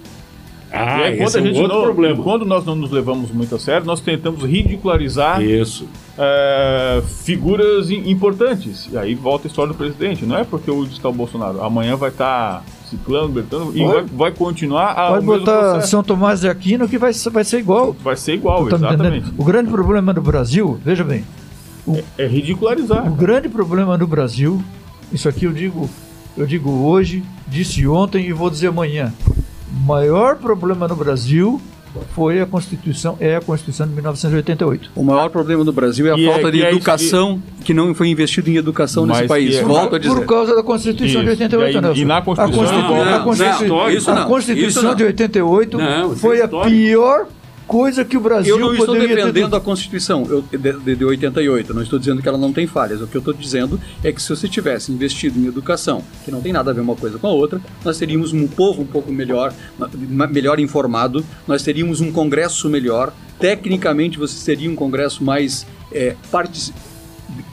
[0.74, 2.24] Ah, e aí, quando a é gente outro não, problema.
[2.24, 5.88] Quando nós não nos levamos muito a sério, nós tentamos ridicularizar Isso.
[6.18, 8.90] É, figuras importantes.
[8.92, 10.26] E aí volta a história do presidente.
[10.26, 11.62] Não é porque hoje está o Bolsonaro.
[11.62, 15.10] Amanhã vai estar tá ciclano, Bertano, e vai, vai, continuar a.
[15.10, 17.96] Pode botar São Tomás de Aquino que vai, vai ser igual.
[18.04, 19.32] Vai ser igual, tá exatamente.
[19.38, 21.24] O grande problema do Brasil, veja bem.
[21.86, 23.08] O, é, é ridicularizar.
[23.08, 24.60] O grande problema do Brasil,
[25.12, 25.88] isso aqui eu digo,
[26.36, 29.14] eu digo hoje, disse ontem e vou dizer amanhã
[29.74, 31.62] maior problema no Brasil
[32.16, 34.92] foi a Constituição, é a Constituição de 1988.
[34.96, 37.94] O maior problema do Brasil é a e falta é, de educação, que, que, não
[37.94, 39.56] foi investido em educação nesse país.
[39.56, 40.14] É, Volto a dizer.
[40.14, 41.24] Por causa da Constituição isso.
[41.24, 42.82] de 88, e, aí, e na Constituição, a, Constitu...
[42.82, 47.28] não, a Constituição, não, a Constituição de 88 não, foi a pior
[47.74, 49.56] coisa que o Brasil Eu não estou defendendo ter...
[49.56, 53.02] a Constituição eu, de, de 88, não estou dizendo que ela não tem falhas.
[53.02, 56.40] O que eu estou dizendo é que se você tivesse investido em educação, que não
[56.40, 59.12] tem nada a ver uma coisa com a outra, nós teríamos um povo um pouco
[59.12, 59.52] melhor,
[60.30, 66.16] melhor informado, nós teríamos um congresso melhor, tecnicamente você teria um congresso mais é,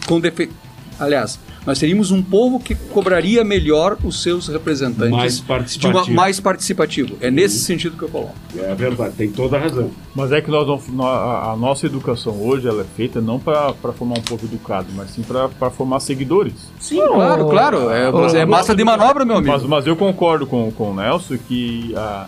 [0.06, 0.50] com defe...
[0.98, 6.04] aliás, nós teríamos um povo que cobraria melhor os seus representantes mais participativo.
[6.04, 7.16] Uma, mais participativo.
[7.20, 7.64] É nesse uhum.
[7.64, 8.34] sentido que eu coloco.
[8.56, 9.90] É verdade, tem toda a razão.
[10.14, 14.22] Mas é que nós, a nossa educação hoje ela é feita não para formar um
[14.22, 16.54] povo educado, mas sim para formar seguidores.
[16.78, 17.90] Sim, claro, claro.
[17.90, 19.52] É, oh, é massa de manobra, meu amigo.
[19.52, 22.26] Mas, mas eu concordo com, com o Nelson que a,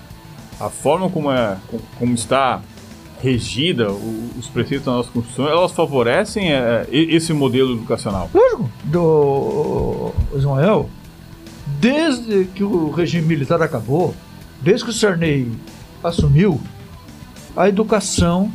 [0.61, 1.57] a forma como, é,
[1.99, 2.61] como está
[3.23, 8.29] regida, os preceitos da nossa Constituição, elas favorecem é, esse modelo educacional?
[8.35, 8.69] Lógico.
[8.85, 10.91] Do Ismael,
[11.81, 14.13] desde que o regime militar acabou,
[14.61, 15.53] desde que o Sarney
[16.03, 16.61] assumiu,
[17.57, 18.51] a educação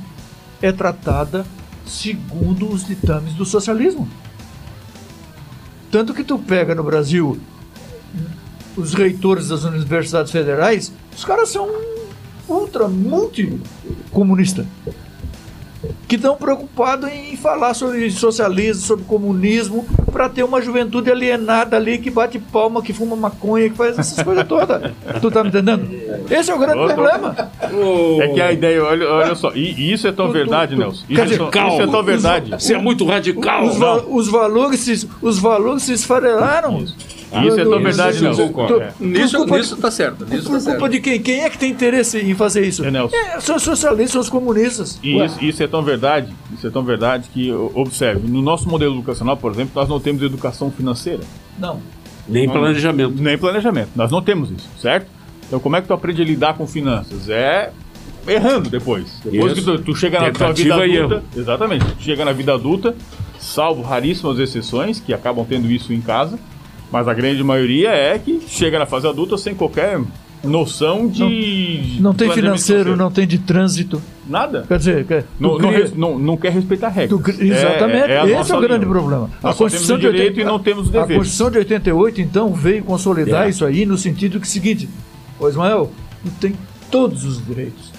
[0.61, 1.45] é tratada
[1.85, 4.07] segundo os ditames do socialismo.
[5.89, 7.39] Tanto que tu pega no Brasil
[8.75, 11.69] os reitores das universidades federais, os caras são
[12.47, 13.59] ultra multi
[14.11, 14.65] comunista.
[16.07, 21.97] que estão preocupados em falar sobre socialismo, sobre comunismo, para ter uma juventude alienada ali
[21.97, 24.91] que bate palma, que fuma maconha, que faz essas coisas todas.
[25.21, 25.87] tu tá me entendendo?
[26.29, 27.51] Esse é o grande problema.
[28.21, 30.79] É que a ideia, olha, olha só, e isso é tão tu, verdade, tu, tu,
[30.79, 31.05] Nelson.
[31.09, 32.51] Isso, é tão, isso é tão verdade.
[32.51, 33.65] Você é muito radical.
[33.65, 36.79] Os, os, valores, se, os valores se esfarelaram.
[36.79, 37.16] Isso.
[37.45, 38.53] Isso é tão verdade, Nelson.
[38.99, 40.25] Nisso, nisso tá certo.
[40.25, 41.21] Nisso por tá culpa de quem?
[41.21, 42.85] Quem é que tem interesse em fazer isso?
[42.85, 43.15] É, Nelson.
[43.15, 44.99] É, são os socialistas, são os comunistas.
[45.03, 48.95] E isso, isso, é tão verdade, isso é tão verdade que, observe, no nosso modelo
[48.95, 51.21] educacional, por exemplo, nós não temos educação financeira.
[51.59, 51.81] Não.
[52.27, 53.21] Nem planejamento.
[53.21, 53.89] Nem planejamento.
[53.95, 55.07] Nós não temos isso, certo?
[55.47, 57.29] Então como é que tu aprende a lidar com finanças?
[57.29, 57.71] É
[58.27, 59.21] errando depois.
[59.23, 59.71] Depois isso.
[59.71, 61.23] que tu, tu chega na tua vida adulta.
[61.35, 61.85] Exatamente.
[61.85, 62.93] Tu chega na vida adulta,
[63.39, 66.37] salvo raríssimas exceções que acabam tendo isso em casa
[66.91, 69.99] mas a grande maioria é que chega na fase adulta sem qualquer
[70.43, 71.95] noção de.
[71.95, 74.01] Não, não tem financeiro, não tem de trânsito.
[74.27, 74.65] Nada.
[74.67, 75.91] Quer dizer, quer, não, cria...
[75.95, 77.21] não, não, quer respeitar regras.
[77.21, 78.11] Tu, exatamente.
[78.11, 78.91] É, é Esse é o grande linha.
[78.91, 79.29] problema.
[79.41, 81.11] Nós a Constituição de 80, e não temos deveres.
[81.11, 83.49] A Constituição de 88, então, veio consolidar é.
[83.49, 84.89] isso aí no sentido que é o seguinte:
[85.39, 85.91] Ô Ismael,
[86.23, 86.53] tu tem
[86.91, 87.91] todos os direitos.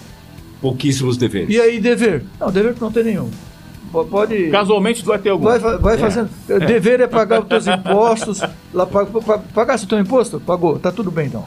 [0.61, 1.55] Pouquíssimos deveres.
[1.55, 2.25] E aí, dever?
[2.39, 3.31] Não, dever não tem nenhum.
[3.91, 4.51] Pode.
[4.51, 5.45] Casualmente tu vai ter algum.
[5.45, 5.99] Vai, vai é.
[5.99, 6.31] fazendo.
[6.49, 6.59] É.
[6.61, 8.41] Dever é pagar os teus impostos.
[8.73, 10.41] Lá, pagar o teu imposto?
[10.41, 10.79] Pagou.
[10.79, 11.45] Tá tudo bem então.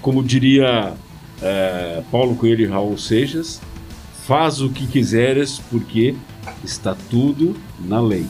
[0.00, 0.94] Como diria
[1.42, 3.60] é, Paulo Coelho e Raul Seixas,
[4.26, 6.14] faz o que quiseres, porque
[6.64, 8.26] está tudo na lei.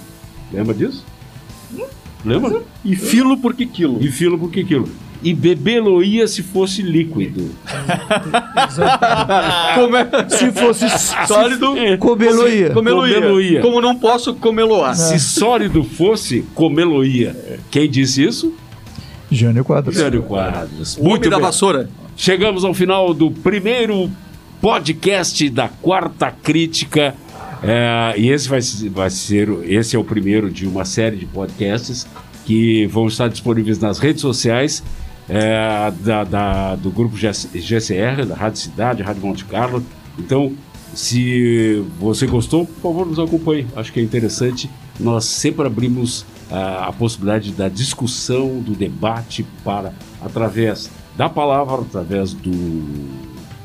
[0.53, 1.05] Lembra disso?
[1.73, 1.87] Hum?
[2.25, 2.63] Lembra?
[2.85, 4.03] E filo porque quilo.
[4.03, 4.89] E filo porque quilo
[5.25, 7.51] e bebê-lo-ia se fosse líquido.
[9.97, 10.29] é?
[10.29, 10.87] Se fosse
[11.27, 12.71] sólido, comê-lo-ia.
[12.71, 13.63] Comê-lo-ia.
[13.63, 14.91] Como não posso, comê-lo-á.
[14.91, 14.95] É.
[14.95, 17.59] Se sólido fosse, comê-lo-ia.
[17.71, 18.55] Quem disse isso?
[19.31, 19.97] Jânio Quadros.
[19.97, 20.99] Jânio Quadros.
[20.99, 21.89] Muito da vassoura.
[22.17, 24.11] Chegamos ao final do primeiro
[24.61, 27.15] podcast da quarta crítica.
[27.63, 28.61] É, e esse vai,
[28.91, 32.07] vai ser, esse é o primeiro de uma série de podcasts
[32.45, 34.83] que vão estar disponíveis nas redes sociais
[35.29, 39.85] é, da, da, do grupo GCR, da Rádio Cidade, Rádio Monte Carlo.
[40.19, 40.53] Então,
[40.95, 43.67] se você gostou, por favor, nos acompanhe.
[43.75, 44.71] Acho que é interessante.
[44.99, 52.33] Nós sempre abrimos a, a possibilidade da discussão, do debate para, através da palavra, através
[52.33, 53.09] do,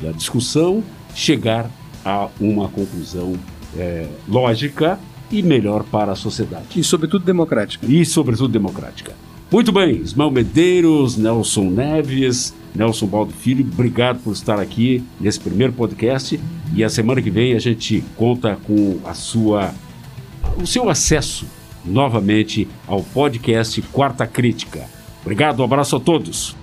[0.01, 1.69] da discussão, chegar
[2.03, 3.33] a uma conclusão
[3.77, 4.99] é, lógica
[5.31, 6.79] e melhor para a sociedade.
[6.79, 7.85] E, sobretudo, democrática.
[7.85, 9.13] E, sobretudo, democrática.
[9.51, 15.73] Muito bem, Ismael Medeiros, Nelson Neves, Nelson Baldo Filho, obrigado por estar aqui nesse primeiro
[15.73, 16.39] podcast.
[16.75, 19.73] E a semana que vem a gente conta com a sua,
[20.55, 21.47] o seu acesso
[21.83, 24.85] novamente ao podcast Quarta Crítica.
[25.23, 26.55] Obrigado, um abraço a todos.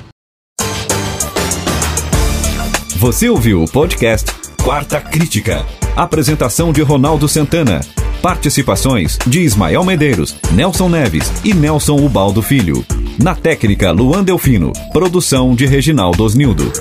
[2.96, 4.30] Você ouviu o podcast
[4.62, 5.66] Quarta Crítica.
[5.96, 7.80] Apresentação de Ronaldo Santana.
[8.26, 12.84] Participações de Ismael Medeiros, Nelson Neves e Nelson Ubaldo Filho.
[13.22, 14.72] Na técnica, Luan Delfino.
[14.92, 16.72] Produção de Reginaldo Osnildo.